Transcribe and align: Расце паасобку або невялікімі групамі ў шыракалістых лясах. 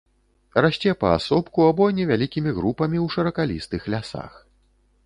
Расце 0.65 0.93
паасобку 1.03 1.67
або 1.73 1.91
невялікімі 1.99 2.51
групамі 2.61 2.97
ў 3.05 3.07
шыракалістых 3.19 3.81
лясах. 3.97 4.33